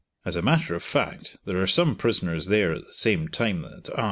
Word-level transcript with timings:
As 0.25 0.35
a 0.35 0.41
matter 0.41 0.73
of 0.73 0.81
fact 0.81 1.37
there 1.45 1.57
was 1.59 1.71
some 1.71 1.95
prisoners 1.95 2.47
there 2.47 2.73
at 2.73 2.87
the 2.87 2.93
same 2.93 3.27
time 3.27 3.61
that 3.61 3.87
I. 3.95 3.99